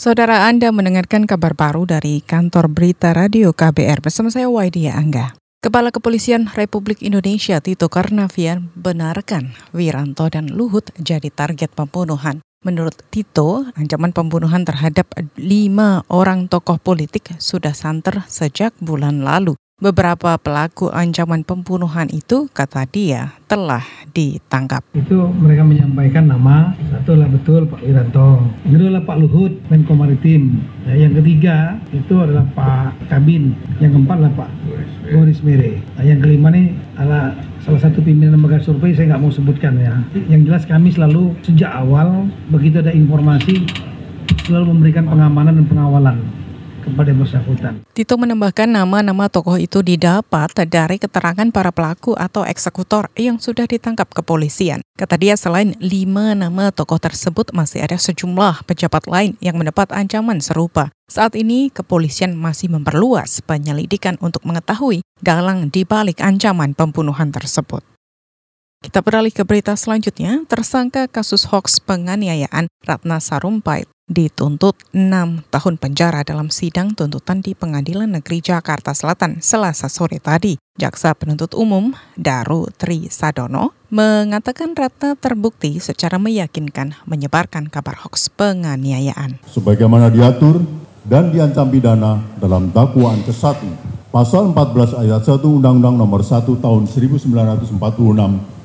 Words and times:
Saudara 0.00 0.48
Anda 0.48 0.72
mendengarkan 0.72 1.28
kabar 1.28 1.52
baru 1.52 1.84
dari 1.84 2.24
kantor 2.24 2.72
berita 2.72 3.12
radio 3.12 3.52
KBR 3.52 4.00
bersama 4.00 4.32
saya 4.32 4.48
Waidia 4.48 4.96
Angga. 4.96 5.36
Kepala 5.60 5.92
Kepolisian 5.92 6.48
Republik 6.56 7.04
Indonesia 7.04 7.60
Tito 7.60 7.92
Karnavian 7.92 8.72
benarkan 8.72 9.52
Wiranto 9.76 10.24
dan 10.32 10.48
Luhut 10.48 10.88
jadi 10.96 11.28
target 11.28 11.76
pembunuhan. 11.76 12.40
Menurut 12.64 12.96
Tito, 13.12 13.68
ancaman 13.76 14.16
pembunuhan 14.16 14.64
terhadap 14.64 15.04
lima 15.36 16.00
orang 16.08 16.48
tokoh 16.48 16.80
politik 16.80 17.36
sudah 17.36 17.76
santer 17.76 18.24
sejak 18.24 18.72
bulan 18.80 19.20
lalu. 19.20 19.52
Beberapa 19.80 20.36
pelaku 20.36 20.92
ancaman 20.92 21.40
pembunuhan 21.40 22.04
itu, 22.12 22.52
kata 22.52 22.84
dia, 22.84 23.32
telah 23.48 23.80
ditangkap. 24.12 24.84
Itu 24.92 25.32
mereka 25.32 25.64
menyampaikan 25.64 26.28
nama, 26.28 26.76
satu 26.92 27.16
adalah 27.16 27.32
betul 27.32 27.64
Pak 27.64 27.80
Wiranto, 27.80 28.44
yang 28.68 28.76
kedua 28.76 28.88
adalah 28.92 29.04
Pak 29.08 29.16
Luhut, 29.24 29.56
Menko 29.72 29.96
Maritim. 29.96 30.60
Ya, 30.84 31.08
yang 31.08 31.16
ketiga 31.16 31.80
itu 31.96 32.12
adalah 32.12 32.44
Pak 32.52 33.08
Kabin, 33.08 33.56
yang 33.80 33.96
keempat 33.96 34.20
adalah 34.20 34.44
Pak 34.44 34.50
Boris 35.16 35.40
Mere. 35.40 35.80
Nah, 35.96 36.04
yang 36.04 36.20
kelima 36.20 36.52
nih 36.52 36.76
adalah 37.00 37.40
salah 37.64 37.80
satu 37.80 38.04
pimpinan 38.04 38.36
lembaga 38.36 38.60
survei, 38.60 38.92
saya 38.92 39.16
nggak 39.16 39.22
mau 39.24 39.32
sebutkan 39.32 39.80
ya. 39.80 39.96
Yang 40.28 40.42
jelas 40.44 40.62
kami 40.68 40.92
selalu 40.92 41.32
sejak 41.40 41.72
awal, 41.72 42.28
begitu 42.52 42.84
ada 42.84 42.92
informasi, 42.92 43.64
selalu 44.44 44.76
memberikan 44.76 45.08
pengamanan 45.08 45.56
dan 45.56 45.66
pengawalan 45.72 46.20
kepada 46.80 47.12
bersangkutan. 47.12 47.84
Tito 47.92 48.16
menambahkan 48.16 48.66
nama-nama 48.66 49.28
tokoh 49.28 49.60
itu 49.60 49.84
didapat 49.84 50.52
dari 50.66 50.96
keterangan 50.96 51.48
para 51.52 51.70
pelaku 51.70 52.16
atau 52.16 52.42
eksekutor 52.42 53.12
yang 53.14 53.36
sudah 53.36 53.68
ditangkap 53.68 54.08
kepolisian. 54.10 54.80
Kata 54.96 55.20
dia 55.20 55.36
selain 55.36 55.76
lima 55.78 56.32
nama 56.32 56.72
tokoh 56.72 56.98
tersebut 56.98 57.52
masih 57.52 57.84
ada 57.84 58.00
sejumlah 58.00 58.64
pejabat 58.64 59.04
lain 59.06 59.36
yang 59.44 59.60
mendapat 59.60 59.92
ancaman 59.92 60.40
serupa. 60.40 60.88
Saat 61.06 61.36
ini 61.36 61.68
kepolisian 61.68 62.32
masih 62.34 62.72
memperluas 62.72 63.44
penyelidikan 63.44 64.16
untuk 64.24 64.42
mengetahui 64.48 65.04
dalang 65.20 65.68
di 65.68 65.84
balik 65.84 66.18
ancaman 66.24 66.72
pembunuhan 66.72 67.28
tersebut. 67.30 67.84
Kita 68.80 69.04
beralih 69.04 69.28
ke 69.28 69.44
berita 69.44 69.76
selanjutnya. 69.76 70.40
Tersangka 70.48 71.04
kasus 71.04 71.44
hoax 71.52 71.84
penganiayaan 71.84 72.64
Ratna 72.88 73.20
Sarumpait 73.20 73.84
dituntut 74.10 74.74
6 74.90 75.46
tahun 75.54 75.74
penjara 75.78 76.26
dalam 76.26 76.50
sidang 76.50 76.98
tuntutan 76.98 77.38
di 77.38 77.54
Pengadilan 77.54 78.10
Negeri 78.10 78.42
Jakarta 78.42 78.90
Selatan 78.90 79.38
selasa 79.38 79.86
sore 79.86 80.18
tadi. 80.18 80.58
Jaksa 80.74 81.14
penuntut 81.14 81.54
umum 81.54 81.94
Daru 82.18 82.66
Tri 82.74 83.06
Sadono 83.06 83.70
mengatakan 83.94 84.74
Ratna 84.74 85.14
terbukti 85.14 85.78
secara 85.78 86.18
meyakinkan 86.18 86.98
menyebarkan 87.06 87.70
kabar 87.70 87.94
hoax 88.02 88.26
penganiayaan. 88.34 89.38
Sebagaimana 89.46 90.10
diatur 90.10 90.58
dan 91.06 91.30
diancam 91.30 91.70
pidana 91.70 92.18
dalam 92.42 92.74
dakwaan 92.74 93.22
ke-1 93.22 93.62
Pasal 94.10 94.50
14 94.50 95.06
ayat 95.06 95.22
1 95.22 95.38
Undang-Undang 95.38 95.94
Nomor 95.94 96.26
1 96.26 96.42
Tahun 96.42 96.82
1946 96.90 97.78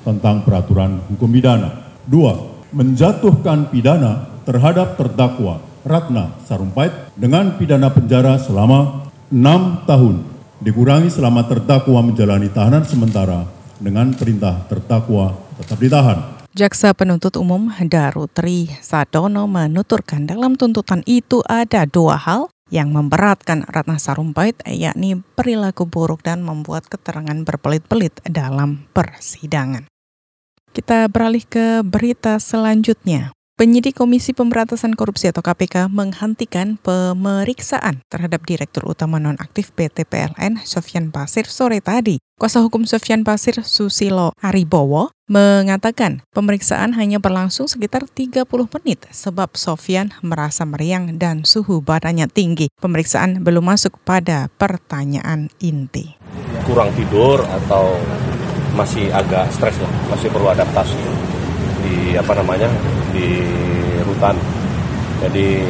tentang 0.00 0.36
peraturan 0.48 0.96
hukum 1.12 1.28
pidana. 1.28 1.92
Dua, 2.08 2.32
menjatuhkan 2.72 3.68
pidana 3.68 4.35
terhadap 4.46 4.94
terdakwa 4.94 5.60
Ratna 5.82 6.32
Sarumpait 6.46 6.94
dengan 7.18 7.58
pidana 7.58 7.90
penjara 7.90 8.38
selama 8.38 9.10
enam 9.28 9.82
tahun, 9.84 10.22
dikurangi 10.62 11.10
selama 11.10 11.44
terdakwa 11.50 12.00
menjalani 12.00 12.46
tahanan 12.50 12.86
sementara 12.86 13.46
dengan 13.82 14.14
perintah 14.14 14.64
terdakwa 14.70 15.34
tetap 15.58 15.78
ditahan. 15.82 16.18
Jaksa 16.56 16.96
penuntut 16.96 17.36
umum 17.36 17.68
Darutri 17.84 18.72
Sadono 18.80 19.44
menuturkan 19.44 20.24
dalam 20.24 20.56
tuntutan 20.56 21.04
itu 21.04 21.44
ada 21.44 21.84
dua 21.84 22.16
hal 22.16 22.48
yang 22.72 22.90
memberatkan 22.90 23.62
Ratna 23.68 24.00
Sarumpait 24.00 24.56
yakni 24.64 25.20
perilaku 25.36 25.84
buruk 25.84 26.24
dan 26.24 26.42
membuat 26.42 26.88
keterangan 26.88 27.36
berbelit-belit 27.44 28.24
dalam 28.26 28.88
persidangan. 28.90 29.86
Kita 30.72 31.06
beralih 31.12 31.44
ke 31.44 31.84
berita 31.84 32.40
selanjutnya. 32.40 33.36
Penyidik 33.56 33.96
Komisi 33.96 34.36
Pemberantasan 34.36 34.92
Korupsi 34.92 35.32
atau 35.32 35.40
KPK 35.40 35.88
menghentikan 35.88 36.76
pemeriksaan 36.76 38.04
terhadap 38.12 38.44
Direktur 38.44 38.84
Utama 38.84 39.16
Nonaktif 39.16 39.72
PT 39.72 40.04
PLN 40.04 40.60
Sofian 40.60 41.08
Basir 41.08 41.48
sore 41.48 41.80
tadi. 41.80 42.20
Kuasa 42.36 42.60
hukum 42.60 42.84
Sofian 42.84 43.24
Basir 43.24 43.64
Susilo 43.64 44.36
Aribowo 44.44 45.08
mengatakan 45.24 46.20
pemeriksaan 46.36 46.92
hanya 47.00 47.16
berlangsung 47.16 47.64
sekitar 47.64 48.04
30 48.04 48.44
menit 48.76 49.08
sebab 49.08 49.56
Sofian 49.56 50.12
merasa 50.20 50.68
meriang 50.68 51.16
dan 51.16 51.48
suhu 51.48 51.80
badannya 51.80 52.28
tinggi. 52.28 52.68
Pemeriksaan 52.76 53.40
belum 53.40 53.72
masuk 53.72 53.96
pada 54.04 54.52
pertanyaan 54.60 55.48
inti. 55.64 56.12
Kurang 56.68 56.92
tidur 56.92 57.40
atau 57.40 57.96
masih 58.76 59.08
agak 59.16 59.48
stres 59.48 59.80
lah, 59.80 59.92
masih 60.12 60.28
perlu 60.28 60.52
adaptasi 60.52 61.00
di 61.88 62.20
apa 62.20 62.36
namanya 62.36 62.68
di 63.16 63.40
rutan. 64.04 64.36
Jadi 65.24 65.64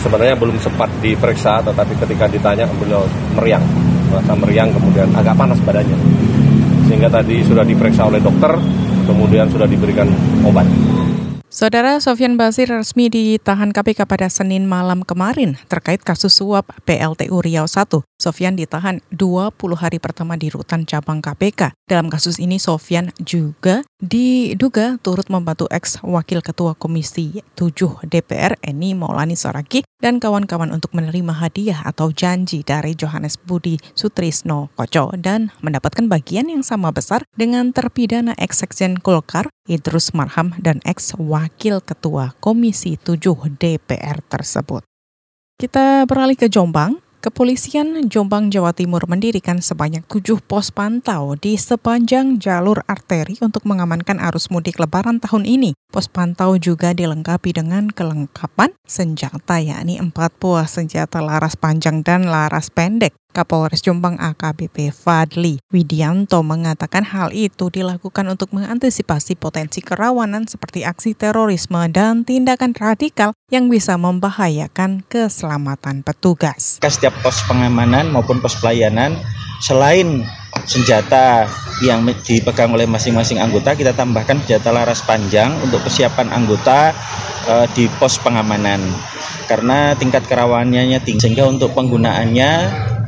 sebenarnya 0.00 0.34
belum 0.40 0.56
sempat 0.56 0.88
diperiksa, 1.04 1.60
tetapi 1.60 1.92
ketika 2.00 2.24
ditanya 2.32 2.64
beliau 2.80 3.04
meriang, 3.36 3.62
merasa 4.08 4.32
meriang 4.32 4.72
kemudian 4.72 5.12
agak 5.12 5.36
panas 5.36 5.60
badannya. 5.60 5.98
Sehingga 6.88 7.12
tadi 7.12 7.44
sudah 7.44 7.68
diperiksa 7.68 8.08
oleh 8.08 8.18
dokter, 8.24 8.56
kemudian 9.04 9.44
sudah 9.52 9.68
diberikan 9.68 10.08
obat. 10.48 10.64
Saudara 11.58 11.98
Sofian 11.98 12.38
Basir 12.38 12.70
resmi 12.70 13.10
ditahan 13.10 13.74
KPK 13.74 14.06
pada 14.06 14.30
Senin 14.30 14.62
malam 14.70 15.02
kemarin 15.02 15.58
terkait 15.66 15.98
kasus 16.06 16.38
suap 16.38 16.70
PLTU 16.86 17.34
Riau 17.34 17.66
1. 17.66 17.98
Sofian 18.14 18.54
ditahan 18.54 19.02
20 19.10 19.58
hari 19.74 19.98
pertama 19.98 20.38
di 20.38 20.54
rutan 20.54 20.86
cabang 20.86 21.18
KPK. 21.18 21.74
Dalam 21.90 22.14
kasus 22.14 22.38
ini 22.38 22.62
Sofian 22.62 23.10
juga 23.18 23.82
diduga 23.98 25.02
turut 25.02 25.26
membantu 25.26 25.66
ex 25.74 25.98
wakil 26.06 26.46
ketua 26.46 26.78
Komisi 26.78 27.42
7 27.58 28.06
DPR 28.06 28.54
Eni 28.62 28.94
Maulani 28.94 29.34
Soraki 29.34 29.82
dan 29.98 30.22
kawan-kawan 30.22 30.70
untuk 30.70 30.94
menerima 30.94 31.42
hadiah 31.42 31.82
atau 31.82 32.14
janji 32.14 32.62
dari 32.62 32.94
Johannes 32.94 33.34
Budi 33.34 33.82
Sutrisno 33.98 34.70
Koco 34.78 35.10
dan 35.18 35.50
mendapatkan 35.58 36.06
bagian 36.06 36.46
yang 36.46 36.62
sama 36.62 36.94
besar 36.94 37.26
dengan 37.34 37.74
terpidana 37.74 38.38
ex-sekjen 38.38 39.02
Golkar 39.02 39.50
Idrus 39.66 40.14
Marham 40.14 40.54
dan 40.62 40.78
ex 40.86 41.12
wakil 41.48 41.80
ketua 41.80 42.36
Komisi 42.44 43.00
7 43.00 43.56
DPR 43.56 44.20
tersebut. 44.28 44.84
Kita 45.56 46.04
beralih 46.04 46.36
ke 46.36 46.52
Jombang. 46.52 47.00
Kepolisian 47.18 48.06
Jombang, 48.06 48.46
Jawa 48.46 48.70
Timur 48.70 49.02
mendirikan 49.10 49.58
sebanyak 49.58 50.06
tujuh 50.06 50.38
pos 50.38 50.70
pantau 50.70 51.34
di 51.34 51.58
sepanjang 51.58 52.38
jalur 52.38 52.86
arteri 52.86 53.34
untuk 53.42 53.66
mengamankan 53.66 54.22
arus 54.22 54.54
mudik 54.54 54.78
lebaran 54.78 55.18
tahun 55.18 55.42
ini. 55.42 55.74
Pos 55.90 56.06
pantau 56.06 56.54
juga 56.62 56.94
dilengkapi 56.94 57.58
dengan 57.58 57.90
kelengkapan 57.90 58.70
senjata, 58.86 59.58
yakni 59.58 59.98
empat 59.98 60.30
buah 60.38 60.70
senjata 60.70 61.18
laras 61.18 61.58
panjang 61.58 62.06
dan 62.06 62.30
laras 62.30 62.70
pendek. 62.70 63.18
Kapolres 63.38 63.86
Jombang 63.86 64.18
AKBP 64.18 64.90
Fadli 64.90 65.62
Widianto 65.70 66.42
mengatakan 66.42 67.06
hal 67.06 67.30
itu 67.30 67.70
dilakukan 67.70 68.26
untuk 68.26 68.50
mengantisipasi 68.50 69.38
potensi 69.38 69.78
kerawanan 69.78 70.50
seperti 70.50 70.82
aksi 70.82 71.14
terorisme 71.14 71.78
dan 71.94 72.26
tindakan 72.26 72.74
radikal 72.74 73.38
yang 73.54 73.70
bisa 73.70 73.94
membahayakan 73.94 75.06
keselamatan 75.06 76.02
petugas. 76.02 76.82
Setiap 76.82 77.14
pos 77.22 77.38
pengamanan 77.46 78.10
maupun 78.10 78.42
pos 78.42 78.58
pelayanan 78.58 79.14
selain 79.62 80.26
senjata 80.66 81.46
yang 81.86 82.02
dipegang 82.26 82.74
oleh 82.74 82.90
masing-masing 82.90 83.38
anggota 83.38 83.78
kita 83.78 83.94
tambahkan 83.94 84.42
senjata 84.42 84.74
laras 84.74 85.06
panjang 85.06 85.54
untuk 85.62 85.78
kesiapan 85.86 86.34
anggota 86.34 86.90
uh, 87.46 87.70
di 87.70 87.86
pos 88.02 88.18
pengamanan 88.18 88.82
karena 89.46 89.94
tingkat 89.94 90.26
kerawanannya 90.26 90.98
tinggi 91.06 91.22
sehingga 91.24 91.48
untuk 91.48 91.72
penggunaannya 91.72 92.50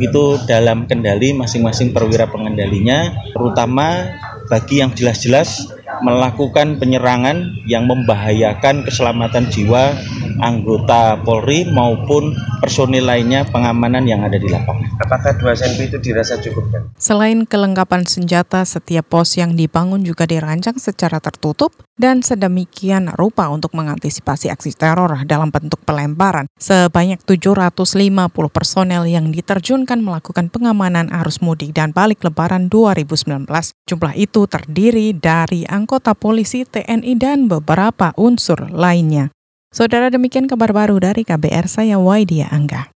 itu 0.00 0.40
dalam 0.48 0.88
kendali 0.88 1.36
masing-masing 1.36 1.92
perwira 1.92 2.26
pengendalinya 2.26 3.12
terutama 3.36 4.16
bagi 4.48 4.80
yang 4.80 4.90
jelas-jelas 4.96 5.68
melakukan 6.00 6.80
penyerangan 6.80 7.60
yang 7.68 7.84
membahayakan 7.84 8.82
keselamatan 8.88 9.46
jiwa 9.52 9.94
anggota 10.40 11.20
Polri 11.22 11.68
maupun 11.68 12.34
personil 12.60 13.08
lainnya 13.08 13.48
pengamanan 13.48 14.04
yang 14.04 14.20
ada 14.20 14.36
di 14.36 14.48
lapangan. 14.48 15.00
Apakah 15.00 15.32
dua 15.40 15.56
senpi 15.56 15.88
itu 15.88 15.96
dirasa 15.96 16.36
cukup 16.40 16.68
kan? 16.68 16.82
Selain 17.00 17.48
kelengkapan 17.48 18.04
senjata, 18.04 18.60
setiap 18.68 19.08
pos 19.08 19.36
yang 19.40 19.56
dibangun 19.56 20.04
juga 20.04 20.28
dirancang 20.28 20.76
secara 20.76 21.18
tertutup 21.18 21.72
dan 21.96 22.20
sedemikian 22.20 23.12
rupa 23.16 23.48
untuk 23.48 23.72
mengantisipasi 23.76 24.52
aksi 24.52 24.76
teror 24.76 25.24
dalam 25.24 25.48
bentuk 25.48 25.80
pelemparan. 25.84 26.48
Sebanyak 26.60 27.24
750 27.24 28.30
personel 28.52 29.08
yang 29.08 29.32
diterjunkan 29.32 30.00
melakukan 30.04 30.52
pengamanan 30.52 31.08
arus 31.24 31.40
mudik 31.40 31.72
dan 31.72 31.92
balik 31.96 32.20
lebaran 32.24 32.68
2019. 32.68 33.48
Jumlah 33.88 34.14
itu 34.16 34.44
terdiri 34.44 35.16
dari 35.16 35.64
anggota 35.64 36.12
polisi, 36.12 36.68
TNI, 36.68 37.12
dan 37.16 37.48
beberapa 37.48 38.12
unsur 38.16 38.68
lainnya. 38.68 39.32
Saudara 39.70 40.10
demikian 40.10 40.50
kabar 40.50 40.74
baru 40.74 40.98
dari 40.98 41.22
KBR 41.22 41.70
saya 41.70 41.94
Waidia 41.94 42.50
Angga. 42.50 42.90